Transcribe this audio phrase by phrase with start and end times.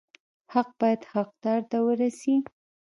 [0.53, 2.35] حق باید حقدار ته ورسي